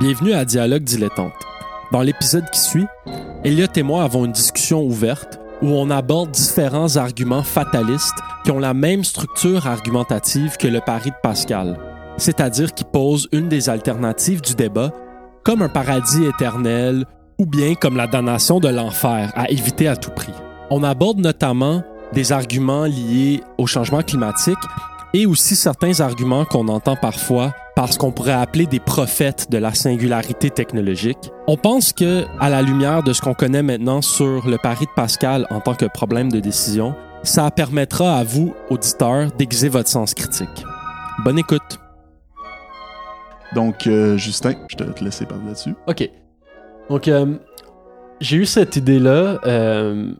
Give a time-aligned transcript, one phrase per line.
[0.00, 1.32] Bienvenue à Dialogue dilettante.
[1.90, 2.86] Dans l'épisode qui suit,
[3.42, 8.14] Elliot et moi avons une discussion ouverte où on aborde différents arguments fatalistes
[8.44, 11.76] qui ont la même structure argumentative que le pari de Pascal,
[12.16, 14.92] c'est-à-dire qui posent une des alternatives du débat
[15.42, 17.04] comme un paradis éternel
[17.40, 20.34] ou bien comme la damnation de l'enfer à éviter à tout prix.
[20.70, 24.58] On aborde notamment des arguments liés au changement climatique
[25.14, 29.58] et aussi certains arguments qu'on entend parfois par ce qu'on pourrait appeler des prophètes de
[29.58, 31.30] la singularité technologique.
[31.46, 34.90] On pense que, à la lumière de ce qu'on connaît maintenant sur le pari de
[34.96, 40.14] Pascal en tant que problème de décision, ça permettra à vous, auditeurs, d'aiguiser votre sens
[40.14, 40.64] critique.
[41.24, 41.78] Bonne écoute.
[43.54, 45.74] Donc, euh, Justin, je te te laisser parler là-dessus.
[45.86, 46.10] OK.
[46.90, 47.34] Donc, euh,
[48.20, 50.12] j'ai eu cette idée-là euh,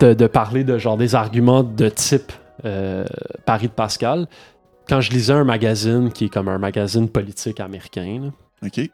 [0.00, 2.32] de, de parler de genre des arguments de type
[2.64, 3.04] euh,
[3.46, 4.26] Paris de Pascal
[4.88, 8.20] quand je lisais un magazine qui est comme un magazine politique américain.
[8.62, 8.66] là.
[8.66, 8.90] OK.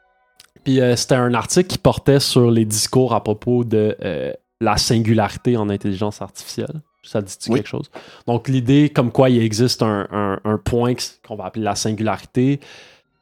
[0.64, 4.76] Puis euh, c'était un article qui portait sur les discours à propos de euh, la
[4.76, 6.80] singularité en intelligence artificielle.
[7.02, 7.58] Ça dit Oui.
[7.60, 7.88] quelque chose?
[8.26, 10.94] Donc l'idée comme quoi il existe un, un- un point
[11.26, 12.58] qu'on va appeler la singularité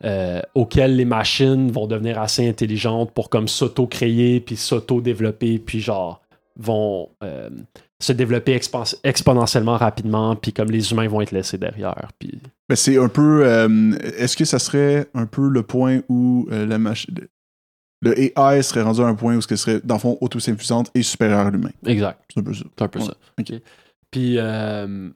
[0.04, 6.22] euh, auquel les machines vont devenir assez intelligentes pour comme s'auto-créer puis s'auto-développer puis genre
[6.56, 7.10] vont
[8.04, 8.58] se développer
[9.04, 12.10] exponentiellement rapidement puis comme les humains vont être laissés derrière.
[12.18, 12.38] Puis
[12.68, 13.44] Ben, c'est un peu.
[13.46, 17.14] euh, Est-ce que ça serait un peu le point où euh, la machine.
[18.02, 21.02] Le AI serait rendu à un point où ce serait, dans le fond, autosuffisante et
[21.02, 21.70] supérieure à l'humain?
[21.86, 22.20] exact.
[22.32, 22.64] C'est un peu ça.
[22.76, 23.06] C'est un peu Ouais.
[23.06, 23.14] ça.
[23.40, 23.52] Ok.
[24.10, 25.08] Puis, euh,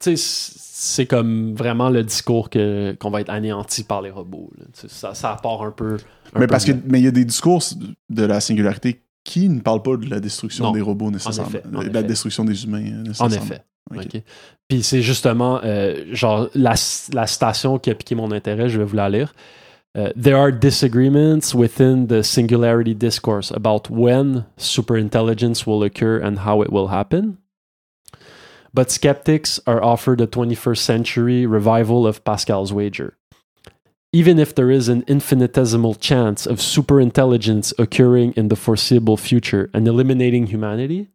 [0.00, 4.50] tu sais, c'est comme vraiment le discours que, qu'on va être anéanti par les robots.
[4.74, 5.94] Ça, ça part un peu.
[5.94, 7.62] un Mais peu parce que mais il y a des discours
[8.10, 10.72] de la singularité qui ne parlent pas de la destruction Non.
[10.72, 11.48] des robots nécessairement.
[11.50, 12.02] effet, en de la effet.
[12.04, 13.36] destruction des humains euh, En nécessairement.
[13.36, 13.62] effet.
[13.90, 14.04] Ok.
[14.14, 14.22] Ok.
[14.68, 16.74] Puis c'est justement, euh, genre, la,
[17.12, 19.34] la citation qui a piqué mon intérêt, je vais vous la lire.
[19.96, 26.62] Euh, There are disagreements within the singularity discourse about when superintelligence will occur and how
[26.64, 27.36] it will happen.
[28.72, 33.16] But skeptics are offered a 21st century revival of Pascal's wager.
[34.14, 39.88] Even if there is an infinitesimal chance of superintelligence occurring in the foreseeable future and
[39.88, 41.08] eliminating humanity,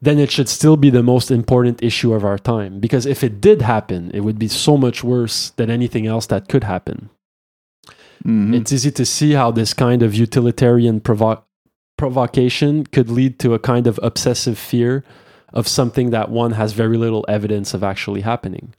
[0.00, 2.80] then it should still be the most important issue of our time.
[2.80, 6.48] Because if it did happen, it would be so much worse than anything else that
[6.48, 7.10] could happen.
[8.24, 8.54] Mhm.
[8.54, 11.44] It's easy to see how this kind of utilitarian provo-
[11.98, 15.04] provocation could lead to a kind of obsessive fear
[15.52, 18.72] of something that one has very little evidence of actually happening.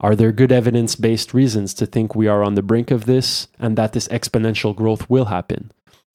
[0.00, 3.48] Are there good evidence based reasons to think we are on the brink of this
[3.58, 5.70] and that this exponential growth will happen?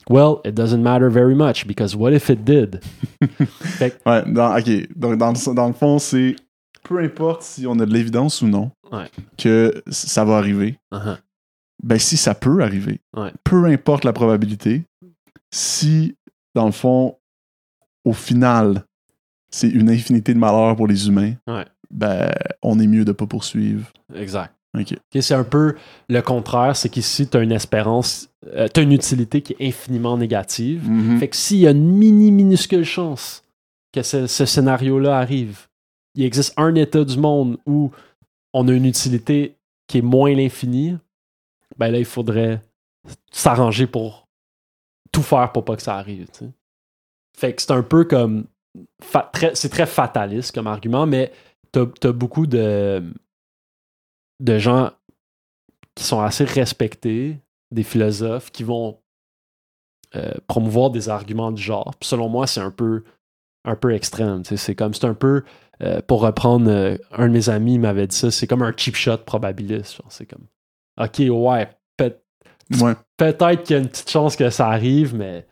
[0.10, 2.82] Well, it doesn't matter very much because what if it did?
[4.06, 4.88] Ouais, dans, ok.
[4.96, 6.36] Donc, dans, le- dans le fond, c'est
[6.84, 9.10] peu importe si on a de l'évidence ou non Ouais.
[9.38, 11.18] que ça va arriver, Uh-huh.
[11.84, 13.32] ben si ça peut arriver, Ouais.
[13.44, 14.84] peu importe la probabilité,
[15.52, 16.16] si,
[16.56, 17.18] dans le fond,
[18.06, 18.84] au final,
[19.52, 21.66] c'est une infinité de malheurs pour les humains, Ouais.
[21.92, 22.32] Ben
[22.62, 23.92] on est mieux de pas poursuivre.
[24.16, 24.54] Exact.
[24.78, 24.96] Ok.
[25.20, 25.76] C'est un peu
[26.08, 29.68] le contraire, c'est qu'ici, tu as une espérance, euh, tu as une utilité qui est
[29.68, 30.90] infiniment négative.
[30.90, 31.20] Mhm.
[31.20, 33.44] Fait que s'il y a une mini minuscule chance
[33.92, 35.68] que ce, ce scénario-là arrive,
[36.16, 37.92] il existe un état du monde où
[38.54, 40.98] on a une utilité qui est moins l'infini,
[41.78, 42.62] ben là, il faudrait
[43.32, 44.28] s'arranger pour
[45.12, 46.28] tout faire pour pas que ça arrive.
[47.38, 48.46] Fait que c'est un peu comme.
[49.54, 51.32] c'est très fataliste comme argument, mais
[51.72, 53.04] t'as as beaucoup de,
[54.40, 54.92] de gens
[55.96, 57.38] qui sont assez respectés,
[57.72, 59.00] des philosophes qui vont
[60.16, 61.94] euh, promouvoir des arguments du genre.
[62.00, 63.04] Puis selon moi, c'est un peu,
[63.66, 64.44] un peu extrême.
[64.44, 65.44] C'est comme, c'est un peu,
[65.82, 68.96] euh, pour reprendre, euh, un de mes amis m'avait dit ça, c'est comme un cheap
[68.96, 69.96] shot probabiliste.
[69.98, 70.12] genre.
[70.12, 70.46] C'est comme,
[71.00, 72.18] ok, ouais, peut-
[72.82, 72.94] Ouais.
[73.18, 75.46] peut-être qu'il y a une petite chance que ça arrive, mais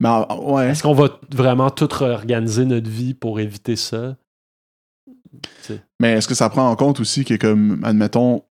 [0.00, 0.68] Mais ouais.
[0.70, 4.16] est-ce qu'on va vraiment tout réorganiser notre vie pour éviter ça?
[6.00, 8.42] Mais est-ce que ça prend en compte aussi que, comme, admettons,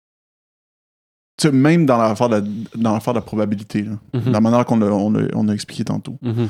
[1.52, 4.32] même dans l'affaire de, la- de la probabilité, là, Mhm.
[4.32, 6.48] la manière qu'on on a, on a expliqué tantôt, Mhm.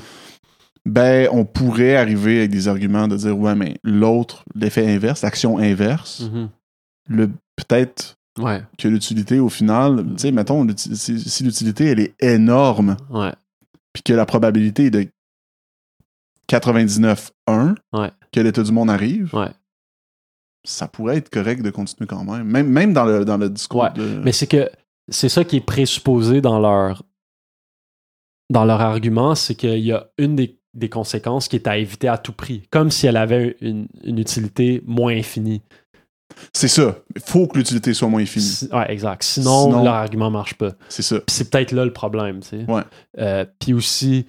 [0.86, 5.58] ben, on pourrait arriver avec des arguments de dire, ouais, mais l'autre, l'effet inverse, l'action
[5.58, 6.48] inverse, Mhm.
[7.08, 12.14] le peut-être Ouais, que l'utilité, au final, tu sais, mettons, si, si l'utilité, elle est
[12.22, 12.96] énorme,
[13.92, 15.08] puis que la probabilité est de
[16.46, 18.10] 99,1 Ouais.
[18.32, 19.50] que l'état du monde arrive, ouais.
[20.68, 22.44] Ça pourrait être correct de continuer quand même.
[22.44, 24.20] Même, même dans, le, dans le discours Ouais, de...
[24.24, 24.70] Mais c'est que
[25.10, 27.02] c'est ça qui est présupposé dans leur
[28.50, 32.08] dans leur argument, c'est qu'il y a une des, des conséquences qui est à éviter
[32.08, 35.60] à tout prix, comme si elle avait une, une utilité moins infinie.
[36.54, 36.96] C'est ça.
[37.14, 38.44] Il faut que l'utilité soit moins finie.
[38.46, 39.22] Si- ouais, exact.
[39.22, 40.72] Sinon, Sinon- leur argument marche pas.
[40.88, 41.16] C'est ça.
[41.28, 42.64] C'est peut-être là le problème, tu sais.
[42.70, 42.82] Ouais.
[43.18, 44.26] Euh, puis aussi,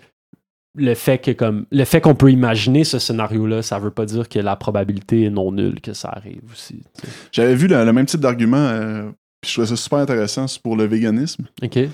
[0.75, 4.30] le fait que comme le fait qu'on peut imaginer ce scénario-là, ça veut pas dire
[4.30, 6.83] que la probabilité est non nulle que ça arrive aussi.
[7.31, 9.10] J'avais vu le, le même type d'argument, euh,
[9.42, 11.45] puis je trouvais ça super intéressant, pour le véganisme.
[11.63, 11.71] OK?
[11.71, 11.89] Puis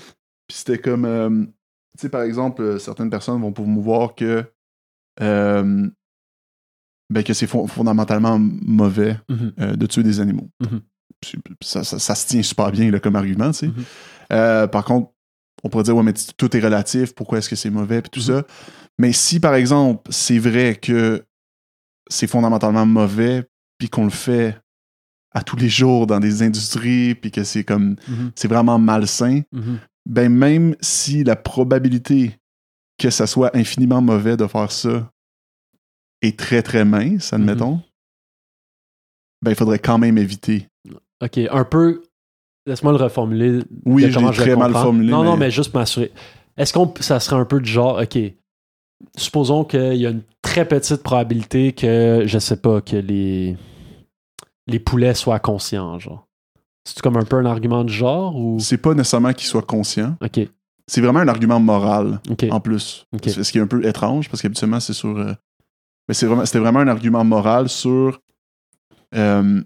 [0.48, 4.44] c'était comme, euh, tu sais, par exemple, euh, certaines personnes vont promouvoir que,
[5.22, 5.88] euh,
[7.10, 9.76] ben, que c'est fon- fondamentalement mauvais Mhm.
[9.76, 10.48] de tuer des animaux.
[10.60, 10.80] Mhm.
[11.62, 13.66] Ça, ça- ça se tient super bien là, comme argument, tu sais.
[13.68, 14.68] Mhm.
[14.68, 15.10] Par contre,
[15.64, 18.20] on pourrait dire, ouais, mais tout est relatif, pourquoi est-ce que c'est mauvais, puis tout
[18.30, 18.36] Mhm.
[18.38, 18.46] ça.
[18.98, 21.24] Mais si, par exemple, c'est vrai que
[22.08, 23.44] c'est fondamentalement mauvais,
[23.78, 24.58] puis qu'on le fait
[25.32, 28.32] à tous les jours dans des industries, puis que c'est comme, Mhm.
[28.34, 29.78] c'est vraiment malsain, Mhm.
[30.06, 32.38] ben même si la probabilité
[32.98, 35.10] que ça soit infiniment mauvais de faire ça
[36.22, 37.82] est très très mince, admettons,
[39.42, 40.68] ben il faudrait quand même éviter.
[41.20, 42.02] OK, un peu.
[42.66, 43.62] Laisse-moi le reformuler.
[43.84, 46.12] Oui, je l'ai très mal formulé, Non, non, mais- juste m'assurer.
[46.56, 48.18] Est-ce qu'on ça serait un peu de genre, OK,
[49.16, 53.56] supposons qu'il y a une très petite probabilité que, je sais pas, que les,
[54.66, 56.26] les poulets soient conscients, genre.
[56.84, 58.58] C'est comme un peu un argument de genre ou?
[58.60, 60.40] C'est pas nécessairement qu'il soit conscient, OK,
[60.86, 62.46] c'est vraiment un argument moral OK.
[62.50, 63.04] en plus.
[63.12, 63.22] Ok.
[63.24, 64.28] C'est- Ce qui est un peu étrange?
[64.30, 65.16] Parce qu'habituellement c'est sur.
[65.18, 65.32] euh,
[66.08, 68.20] Mais c'est vraiment, c'était vraiment un argument moral sur
[69.14, 69.60] euh,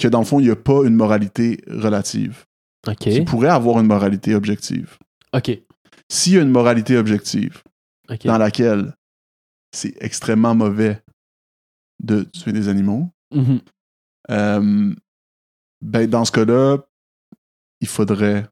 [0.00, 2.44] que dans le fond il n'y a pas une moralité relative.
[2.88, 3.06] OK.
[3.06, 4.98] Il pourrait avoir une moralité objective.
[5.34, 5.50] OK.
[6.08, 7.62] S'il y a une moralité objective
[8.24, 8.94] dans laquelle
[9.72, 11.02] c'est extrêmement mauvais
[12.02, 13.60] de tuer des animaux, Mhm.
[14.30, 14.94] euh,
[15.82, 16.78] ben dans ce cas-là,
[17.80, 18.46] il faudrait.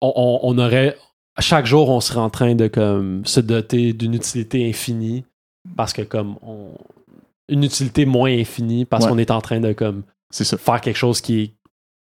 [0.00, 0.96] on, on- on aurait.
[1.40, 5.24] Chaque jour, on serait en train de comme, se doter d'une utilité infinie
[5.76, 6.76] parce que, comme, on,
[7.48, 9.10] une utilité moins infinie parce Ouais.
[9.10, 11.54] qu'on est en train de comme, C'est ça, faire quelque chose qui est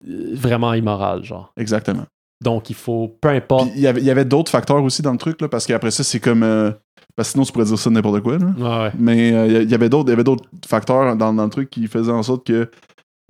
[0.09, 1.53] euh, vraiment immoral, genre.
[1.57, 2.05] exactement.
[2.45, 3.69] Donc, il faut, peu importe.
[3.75, 6.43] Il y avait, d'autres facteurs aussi dans le truc, là, parce qu'après ça, c'est comme.
[6.43, 6.71] euh,
[7.17, 8.37] parce que sinon, tu pourrais dire ça n'importe quoi.
[8.37, 8.47] Là.
[8.59, 8.93] Ouais, ouais.
[8.99, 11.71] Mais euh, il y avait d'autres il y avait d'autres facteurs dans, dans le truc
[11.71, 12.71] qui faisaient en sorte que,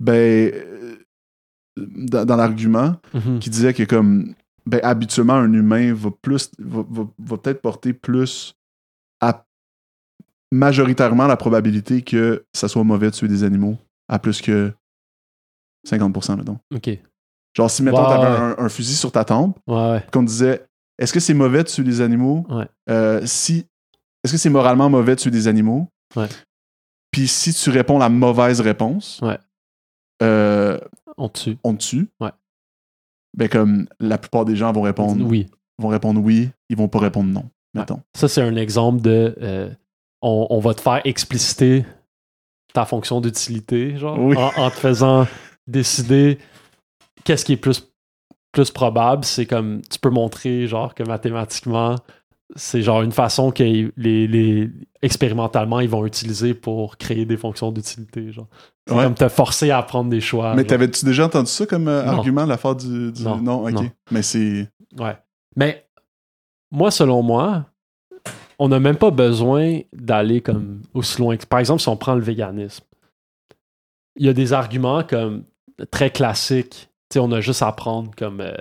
[0.03, 0.51] ben,
[1.77, 3.39] dans, dans l'argument, Mhm.
[3.39, 4.33] qui disait que, comme,
[4.65, 6.49] ben, habituellement, un humain va plus.
[6.59, 8.55] va, va- va peut-être porter plus
[9.21, 9.45] à
[10.51, 13.77] majoritairement la probabilité que ça soit mauvais de tuer des animaux
[14.07, 14.71] à plus que
[15.87, 16.59] 50%, mettons.
[16.73, 16.89] OK.
[17.55, 18.55] Genre, si, mettons, Ouais, t'avais ouais.
[18.59, 20.05] un, un fusil sur ta tempe, Ouais, ouais.
[20.11, 20.65] qu'on disait
[20.99, 22.45] est-ce que c'est mauvais de tuer des animaux?
[22.89, 23.65] Euh, si
[24.23, 25.87] est-ce que c'est moralement mauvais de tuer des animaux?
[27.11, 29.21] Puis si tu réponds la mauvaise réponse
[30.23, 30.79] euh,
[31.17, 31.57] On tue.
[31.63, 32.09] on te tue?
[32.19, 32.31] Ouais.
[33.37, 35.47] ben comme la plupart des gens vont répondre Oui.
[35.77, 39.35] vont répondre oui ils vont pas répondre non mettons Ça, c'est un exemple de.
[39.41, 39.69] euh,
[40.21, 41.85] on, on va te faire expliciter
[42.73, 44.35] ta fonction d'utilité, genre, Oui.
[44.37, 45.27] en, en te faisant
[45.67, 46.37] décider
[47.23, 47.91] qu'est-ce qui est plus,
[48.51, 49.23] plus probable.
[49.25, 49.81] C'est comme.
[49.89, 51.95] Tu peux montrer, genre, que mathématiquement,
[52.55, 54.69] c'est genre une façon que les, les-
[55.01, 58.47] expérimentalement ils vont utiliser pour créer des fonctions d'utilité, genre.
[58.87, 59.03] C'est Ouais.
[59.03, 60.55] comme te forcer à prendre des choix.
[60.55, 63.65] mais t'avais-tu déjà entendu ça comme euh, argument l'affaire du, du- Non.
[63.65, 63.89] ok Non.
[64.11, 65.17] mais c'est Ouais.
[65.57, 65.85] Mais
[66.71, 67.65] moi, selon moi,
[68.59, 71.35] on n'a même pas besoin d'aller comme aussi loin.
[71.49, 72.83] Par exemple, si on prend le véganisme,
[74.15, 75.43] il y a des arguments comme
[75.91, 76.89] très classiques.
[77.09, 78.55] Tu sais, on a juste à prendre comme euh,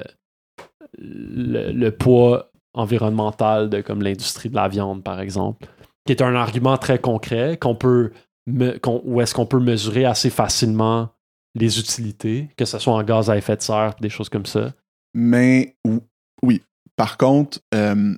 [0.98, 5.66] le, poids environnemental de comme l'industrie de la viande, par exemple,
[6.04, 8.12] qui est un argument très concret qu'on peut
[8.46, 11.08] me- où est-ce qu'on peut mesurer assez facilement
[11.54, 14.72] les utilités, que ce soit en gaz à effet de serre, des choses comme ça.
[15.14, 16.00] mais ou-
[16.42, 16.60] oui
[16.96, 18.14] par contre euh,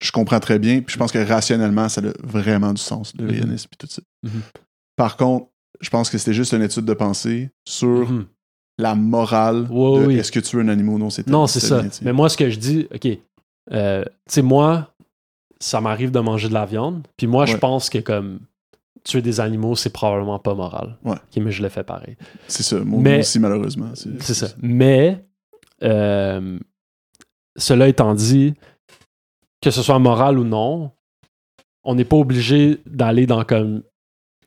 [0.00, 3.24] je comprends très bien puis je pense que rationnellement ça a vraiment du sens le
[3.24, 3.30] Mhm.
[3.32, 4.30] véganisme et tout ça Mhm.
[4.96, 5.48] par contre
[5.80, 8.26] je pense que c'était juste une étude de pensée sur Mhm.
[8.78, 10.16] la morale de oui.
[10.18, 11.80] est-ce que tu veux un animal ou non c'est Non, c'est ça.
[11.82, 11.90] bien.
[12.02, 13.06] Mais moi, ce que je dis, OK,
[13.72, 14.94] euh, tu sais, moi,
[15.60, 18.40] ça m'arrive de manger de la viande, puis moi, je pense que comme
[19.04, 20.96] tuer des animaux, c'est probablement pas moral.
[21.04, 21.16] Ouais.
[21.36, 22.16] Mais je le fais pareil.
[22.48, 24.48] c'est ça moi, Mais- aussi malheureusement c'est C'est ça.
[24.62, 25.24] Mais,
[25.82, 26.58] euh,
[27.56, 28.54] cela étant dit,
[29.66, 30.92] que ce soit moral ou non,
[31.82, 33.82] on n'est pas obligé d'aller dans comme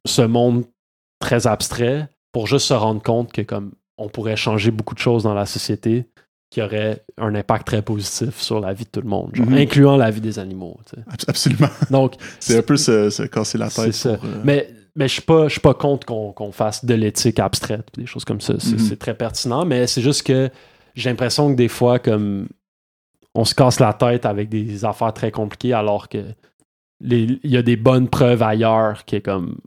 [0.05, 0.63] ce monde
[1.19, 5.23] très abstrait pour juste se rendre compte que comme on pourrait changer beaucoup de choses
[5.23, 6.05] dans la société
[6.51, 9.57] qui auraient un impact très positif sur la vie de tout le monde, genre, Mhm.
[9.57, 10.79] incluant la vie des animaux.
[10.89, 11.03] tu sais.
[11.11, 14.13] Abs- absolument Donc, c'est un peu se, se casser la tête ça.
[14.15, 17.39] pour, euh, Mais, mais je suis pas, je suis pas contre qu'on fasse de l'éthique
[17.39, 18.53] abstraite, des choses comme ça.
[18.57, 18.79] C'est Mhm.
[18.79, 20.49] c'est très pertinent, mais c'est juste que
[20.95, 22.47] j'ai l'impression que des fois, comme
[23.39, 26.25] on se casse la tête avec des affaires très compliquées, alors que
[27.01, 29.59] il y a des bonnes preuves ailleurs qui est comme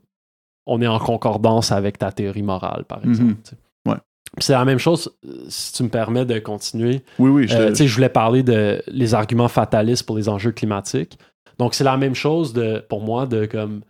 [0.67, 3.31] on est en concordance avec ta théorie morale, par exemple.
[3.31, 3.93] Mhm.
[3.93, 3.99] Ouais.
[4.37, 5.11] Puis C'est la même chose,
[5.49, 7.03] si tu me permets de continuer.
[7.19, 11.19] Oui, oui, je Euh, je voulais parler de les arguments fatalistes pour les enjeux climatiques.
[11.59, 13.81] Donc, c'est la même chose de, pour moi de comme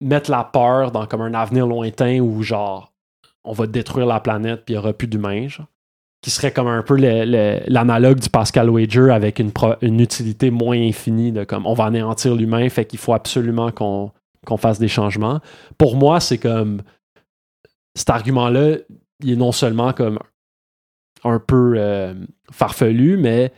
[0.00, 2.92] mettre la peur dans comme un avenir lointain où genre
[3.42, 5.66] on va détruire la planète puis il n'y aura plus d'humains, genre.
[6.24, 9.52] Qui serait comme un peu l'analogue du Pascal Wager avec une,
[10.00, 14.10] utilité moins infinie de comme on va anéantir l'humain, fait qu'il faut absolument qu'on
[14.56, 15.40] fasse des changements.
[15.76, 16.80] Pour moi, c'est comme
[17.94, 18.78] cet argument-là,
[19.20, 20.18] il est non seulement comme
[21.24, 22.14] un peu euh,
[22.50, 23.52] farfelu, mais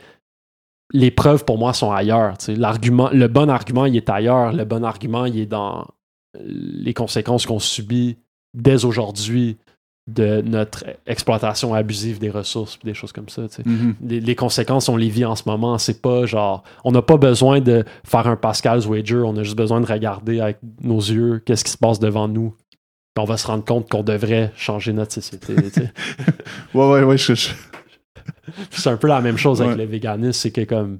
[0.91, 2.33] les preuves pour moi sont ailleurs.
[2.49, 4.51] L'argument, le bon argument, il est ailleurs.
[4.51, 5.87] Le bon argument, il est dans
[6.43, 8.17] les conséquences qu'on subit
[8.53, 9.55] dès aujourd'hui
[10.07, 13.47] de notre exploitation abusive des ressources, des choses comme ça.
[13.49, 13.63] tu sais.
[13.65, 13.95] Mhm.
[14.01, 15.77] Les, les conséquences, on les vit en ce moment.
[15.77, 19.23] C'est pas genre, on n'a pas besoin de faire un Pascal's Wager.
[19.25, 22.51] On a juste besoin de regarder avec nos yeux qu'est-ce qui se passe devant nous.
[23.13, 25.55] Puis on va se rendre compte qu'on devrait changer notre société.
[25.55, 25.91] tu sais.
[26.73, 27.17] Ouais, ouais, ouais.
[27.17, 27.49] je- je-
[28.71, 30.99] c'est un peu la même chose avec le véganisme, c'est que comme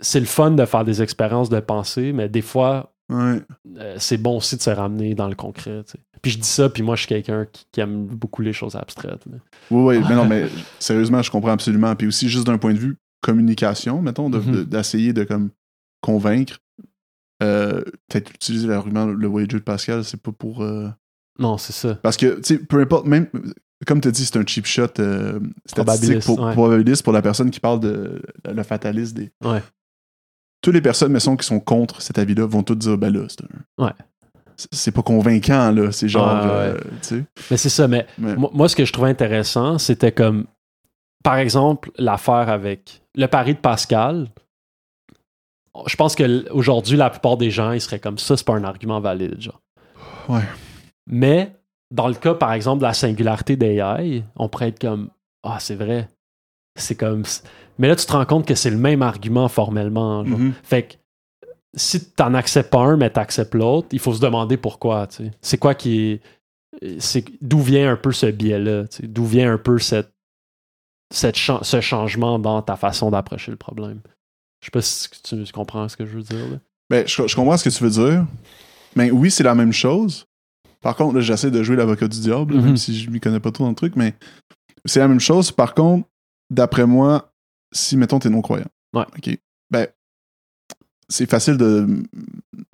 [0.00, 3.40] c'est le fun de faire des expériences de pensée, mais des fois ouais.
[3.78, 5.82] euh, c'est bon aussi de se ramener dans le concret.
[5.84, 5.98] tu sais.
[6.22, 8.74] Puis je dis ça, puis moi je suis quelqu'un qui, qui aime beaucoup les choses
[8.76, 9.24] abstraites.
[9.26, 9.38] mais-
[9.70, 10.48] Oui, oui, mais non, mais
[10.78, 11.94] sérieusement, je comprends absolument.
[11.96, 14.52] Puis aussi, juste d'un point de vue communication, mettons, de- Mhm.
[14.52, 15.50] de- d'essayer de, comme
[16.00, 16.58] convaincre.
[17.42, 20.62] euh, Peut-être utiliser l'argument, le wager de Pascal, c'est pas pour.
[20.62, 20.88] euh,
[21.38, 21.94] Non, c'est ça.
[22.02, 23.28] Parce que, tu sais, peu importe, même.
[23.86, 26.52] Comme tu as dit, c'est un cheap shot euh, statistique Probabiliste, pour, ouais.
[26.52, 29.30] probabiliste pour la personne qui parle de le fataliste des.
[29.44, 29.62] Ouais.
[30.60, 33.42] Toutes les personnes, mettons, qui sont contre cet avis-là vont toutes dire, ben là, c'est
[33.42, 33.84] un.
[33.84, 33.92] Ouais.
[34.72, 35.92] C'est- pas convaincant, là.
[35.92, 36.26] C'est genre.
[36.44, 36.50] Ouais.
[36.50, 37.24] euh, tu sais.
[37.50, 40.46] Mais c'est ça, mais Mais- moi, moi, ce que je trouvais intéressant, c'était comme
[41.22, 44.26] par exemple l'affaire avec le pari de Pascal.
[45.86, 48.64] Je pense que aujourd'hui, la plupart des gens, ils seraient comme ça, c'est pas un
[48.64, 49.60] argument valide, genre.
[50.28, 50.42] Ouais.
[51.06, 51.52] Mais
[51.92, 55.10] dans le cas, par exemple, de la singularité d'AI, on pourrait être comme
[55.44, 56.08] Ah, c'est vrai.
[56.78, 57.22] C'est comme.
[57.78, 60.24] Mais là, tu te rends compte que c'est le même argument formellement.
[60.24, 60.38] genre.
[60.38, 60.52] Mhm.
[60.62, 60.94] Fait que
[61.74, 65.06] si t'en acceptes pas un, mais t'acceptes l'autre, il faut se demander pourquoi.
[65.06, 65.30] tu sais.
[65.42, 66.00] C'est quoi qui
[66.82, 67.00] est.
[67.00, 68.88] c'est D'où vient un peu ce biais-là?
[68.88, 69.06] tu sais?
[69.06, 70.12] D'où vient un peu cette,
[71.12, 74.00] cette cha- ce changement dans ta façon d'approcher le problème?
[74.60, 76.48] Je sais pas si tu, tu comprends ce que je veux dire.
[76.50, 76.56] là.
[76.90, 78.26] Ben, je, je comprends ce que tu veux dire.
[78.96, 80.24] Mais oui, c'est la même chose.
[80.80, 82.64] Par contre, là, j'essaie de jouer l'avocat du diable, Mhm.
[82.64, 84.14] même si je m'y connais pas trop dans le truc, mais
[84.84, 85.52] c'est la même chose.
[85.52, 86.08] Par contre,
[86.50, 87.32] d'après moi,
[87.72, 88.68] si, mettons, t'es non-croyant.
[88.94, 89.04] Ouais.
[89.16, 89.38] OK.
[89.70, 89.86] Ben,
[91.08, 91.86] c'est facile de,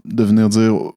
[0.05, 0.93] de venir dire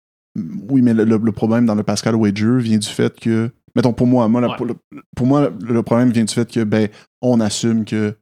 [0.69, 3.51] oui, mais le, problème dans le Pascal Wager vient du fait que.
[3.75, 4.55] Mettons, pour moi, moi la- Ouais.
[4.57, 4.75] pour, le,
[5.15, 6.89] pour moi, le, problème vient du fait que, ben,
[7.21, 8.15] on assume que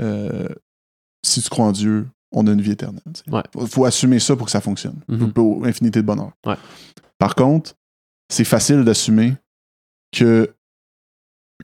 [0.00, 0.48] euh,
[1.24, 3.02] si tu crois en Dieu, on a une vie éternelle.
[3.28, 3.42] Ouais.
[3.52, 5.00] Faut, faut assumer ça pour que ça fonctionne.
[5.08, 5.32] Mhm.
[5.32, 6.32] Pour infinité de bonheur.
[6.44, 6.56] Ouais.
[7.18, 7.74] Par contre,
[8.28, 9.34] c'est facile d'assumer
[10.12, 10.52] que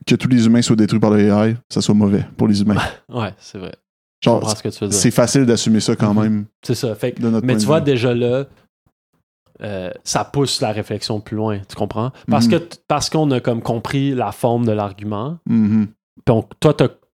[0.05, 2.75] que tous les humains soient détruits par le AI, ça soit mauvais pour les humains.
[3.09, 3.73] Ouais, c'est vrai.
[4.21, 4.97] Je Genre, comprends ce que tu veux dire.
[4.99, 6.21] c'est facile d'assumer ça quand Mhm.
[6.21, 6.95] même C'est ça.
[6.95, 8.45] Fait que- mais tu vois, déjà là,
[9.61, 11.59] euh, ça pousse la réflexion plus loin.
[11.67, 12.11] Tu comprends?
[12.27, 12.51] Parce Mhm.
[12.51, 15.87] que parce qu'on a comme compris la forme de l'argument, Mhm.
[16.29, 16.75] On- toi,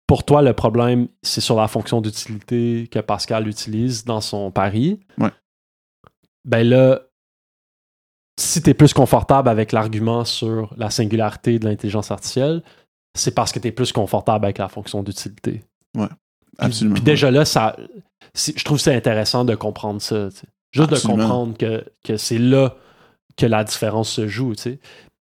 [0.08, 5.00] pour toi, le problème, c'est sur la fonction d'utilité que Pascal utilise dans son pari.
[5.20, 5.32] Ouais.
[6.46, 7.02] Ben là,
[8.40, 12.62] si tu es plus confortable avec l'argument sur la singularité de l'intelligence artificielle,
[13.18, 15.64] c'est parce que tu es plus confortable avec la fonction d'utilité.
[15.94, 16.04] Puis-
[16.58, 16.96] Absolument.
[16.96, 17.76] Puis déjà là, ça,
[18.36, 20.30] je trouve que c'est intéressant de comprendre ça.
[20.72, 21.18] Juste Absolument.
[21.18, 22.76] de comprendre que, que c'est là
[23.38, 24.54] que la différence se joue.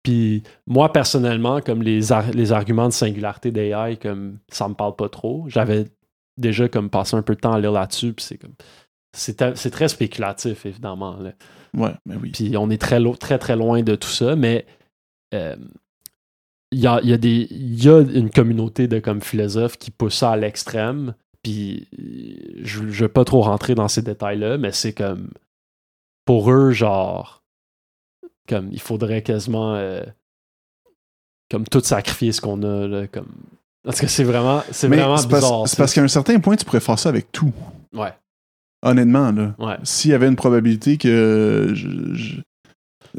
[0.04, 4.96] Puis moi, personnellement, comme les, ar- les arguments de singularité d'AI, comme ça me parle
[4.96, 5.46] pas trop.
[5.48, 5.86] J'avais
[6.38, 8.54] déjà comme passé un peu de temps à lire là-dessus, puis c'est comme.
[9.14, 9.36] C'est
[9.72, 11.18] très spéculatif, évidemment.
[11.18, 11.32] là.
[11.76, 12.32] Ouais, mais oui.
[12.32, 14.66] Puis on est très, lo- très, très loin de tout ça, mais
[15.34, 15.56] euh,
[16.72, 20.18] il y, a, y, a des- y a une communauté de comme philosophes qui poussent
[20.18, 21.14] ça à l'extrême.
[21.44, 25.30] Puis euh, je ne vais pas trop rentrer dans ces détails-là, mais c'est comme.
[26.26, 27.42] Pour eux, genre.
[28.48, 29.76] Comme il faudrait quasiment.
[29.76, 30.04] euh,
[31.50, 32.88] comme tout sacrifier ce qu'on a.
[32.88, 33.28] Là, comme...
[33.84, 35.68] Parce que c'est vraiment, c'est vraiment c'est parce, bizarre.
[35.68, 37.52] c'est parce qu'à un certain point, tu pourrais faire ça avec tout.
[37.94, 38.14] Ouais,
[38.84, 39.54] Honnêtement, là.
[39.60, 39.76] ouais.
[39.84, 41.72] S'il y avait une probabilité que.
[41.74, 42.42] Je, je-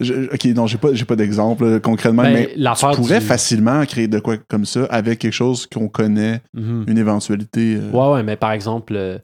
[0.00, 3.26] je- ok, non, j'ai pas, j'ai pas d'exemple là, concrètement, Ben, mais tu pourrais du-
[3.26, 6.85] facilement créer de quoi comme ça avec quelque chose qu'on connaît, Mhm.
[6.88, 7.76] une éventualité.
[7.76, 9.19] euh, Ouais, ouais, mais par exemple, euh,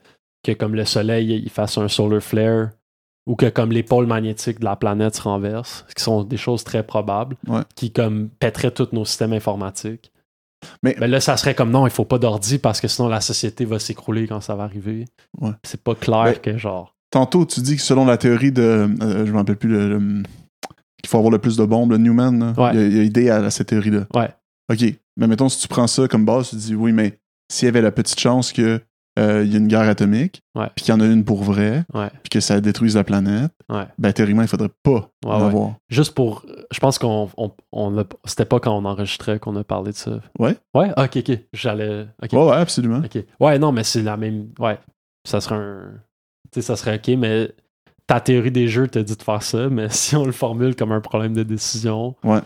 [0.45, 2.69] que comme le soleil il fasse un solar flare
[3.27, 6.65] ou que comme les pôles magnétiques de la planète se renversent, qui sont des choses
[6.65, 7.63] très probables, Ouais.
[7.75, 10.13] qui comme pèteraient tous nos systèmes informatiques.
[10.83, 13.21] Mais- Ben là, ça serait comme non, il faut pas d'ordi parce que sinon la
[13.21, 15.05] société va s'écrouler quand ça va arriver.
[15.41, 15.53] Ouais.
[15.65, 16.95] C'est pas clair que genre.
[17.11, 18.63] Tantôt, tu dis que selon la théorie de.
[19.03, 19.89] euh, je me rappelle plus le.
[19.99, 20.23] le-
[21.01, 22.71] qu'il faut avoir le plus de bombes, le Newman, là, Ouais.
[22.75, 24.07] il, a, il a idée à, à cette théorie-là.
[24.15, 24.29] Ouais.
[24.71, 24.85] OK.
[25.17, 27.19] Mais mettons, si tu prends ça comme base, tu te dis, oui, mais
[27.51, 28.81] s'il y avait la petite chance que
[29.19, 30.69] euh, il y a une guerre atomique, Ouais.
[30.77, 32.09] puis qu'il y en a une pour vrai, Ouais.
[32.23, 33.87] puis que ça détruise la planète, Ouais.
[33.99, 35.47] ben théoriquement, il faudrait pas Ouais, en ouais.
[35.47, 35.75] avoir.
[35.91, 36.45] Juste pour.
[36.71, 37.29] Je pense qu'on.
[37.37, 40.21] On, on C'était pas quand on enregistrait qu'on a parlé de ça.
[40.39, 40.57] Ouais.
[40.75, 40.91] Ouais?
[40.97, 41.39] Ah, ok, ok.
[41.53, 42.07] J'allais.
[42.33, 43.03] Ouais, ouais, absolument.
[43.05, 43.25] Ok.
[43.41, 44.49] Ouais, non, mais c'est la même.
[44.59, 44.79] Ouais.
[45.27, 45.93] Ça serait un.
[46.53, 47.51] Tu sais, ça serait ok, mais
[48.07, 50.93] ta théorie des jeux te dit de faire ça, mais si on le formule comme
[50.93, 52.41] un problème de décision, Ouais.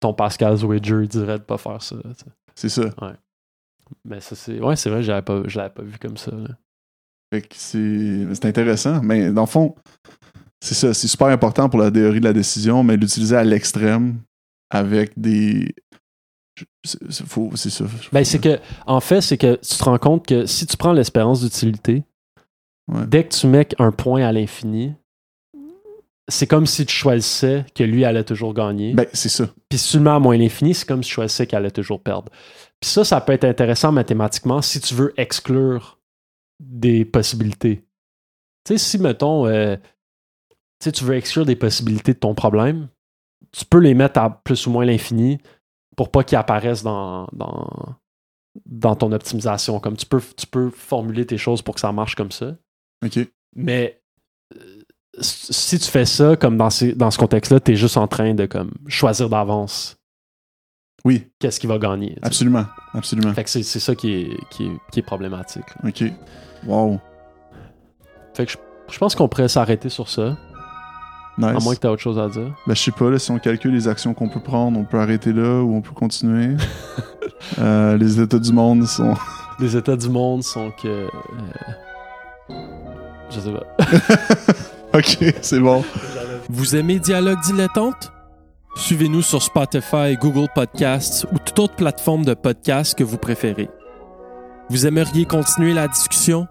[0.00, 1.96] ton Pascal Wager dirait de pas faire ça.
[2.54, 2.82] C'est ça.
[4.04, 4.60] Mais ça, c'est.
[4.60, 6.30] Ouais, c'est vrai, je l'avais pas vu comme ça.
[6.32, 6.48] là.
[7.32, 9.00] Fait que c'est c'est intéressant.
[9.02, 9.74] Mais dans le fond,
[10.60, 10.92] c'est ça.
[10.94, 14.18] C'est super important pour la théorie de la décision, mais l'utiliser à l'extrême
[14.70, 15.74] avec des.
[16.84, 17.84] C'est faut- c'est ça.
[18.12, 20.92] Ben, c'est que, en fait, c'est que tu te rends compte que si tu prends
[20.92, 22.04] l'espérance d'utilité,
[22.88, 23.06] Ouais.
[23.06, 24.94] dès que tu mets un point à l'infini,
[26.28, 28.92] c'est comme si tu choisissais que lui allait toujours gagner.
[28.94, 29.48] Ben, c'est ça.
[29.68, 31.70] Puis si tu le mets à moins l'infini, c'est comme si tu choisissais qu'elle allait
[31.70, 32.30] toujours perdre.
[32.80, 35.98] Puis ça, ça peut être intéressant mathématiquement si tu veux exclure
[36.58, 37.84] des possibilités.
[38.64, 39.76] Tu sais, si, mettons, euh,
[40.82, 42.88] tu veux exclure des possibilités de ton problème,
[43.52, 45.38] tu peux les mettre à plus ou moins l'infini
[45.96, 47.96] pour pas qu'ils apparaissent dans, dans,
[48.64, 49.80] dans ton optimisation.
[49.80, 52.56] Comme tu peux, tu peux formuler tes choses pour que ça marche comme ça.
[53.04, 53.18] OK.
[53.56, 54.00] Mais
[54.54, 54.82] euh,
[55.20, 58.34] si tu fais ça, comme dans, ces- dans ce contexte-là, tu es juste en train
[58.34, 59.96] de comme, choisir d'avance
[61.04, 62.16] Oui, qu'est-ce qui va gagner.
[62.22, 62.66] absolument.
[62.94, 63.32] Absolument.
[63.34, 65.64] Fait que c'est c'est ça qui est, qui est, qui est problématique.
[65.82, 65.88] là.
[65.88, 66.04] OK.
[66.66, 66.98] Wow.
[68.34, 68.56] Fait que je,
[68.92, 70.36] je pense qu'on pourrait s'arrêter sur ça,
[71.38, 71.56] Nice.
[71.56, 72.54] à moins que tu autre chose à dire.
[72.66, 74.98] Ben, je sais pas, là, si on calcule les actions qu'on peut prendre, on peut
[74.98, 76.56] arrêter là ou on peut continuer.
[77.58, 79.14] Euh, les états du monde sont.
[79.60, 80.88] Les états du monde sont que.
[80.88, 82.54] euh,
[83.30, 83.66] je sais pas.
[84.98, 85.82] ok, c'est bon.
[86.50, 88.12] Vous aimez Dialogue Dilettante?
[88.76, 93.68] Suivez-nous sur Spotify, Google Podcasts ou toute autre plateforme de podcast que vous préférez.
[94.68, 96.46] Vous aimeriez continuer la discussion?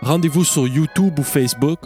[0.00, 1.78] Rendez-vous sur YouTube ou Facebook,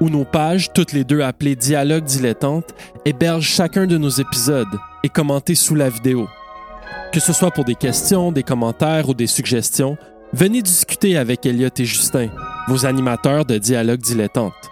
[0.00, 5.10] où nos pages, toutes les deux appelées Dialogue Dilettante, hébergent chacun de nos épisodes et
[5.10, 6.26] commentez sous la vidéo.
[7.12, 9.98] Que ce soit pour des questions, des commentaires ou des suggestions,
[10.32, 12.30] venez discuter avec Elliot et Justin,
[12.68, 14.70] vos animateurs de Dialogue Dilettante.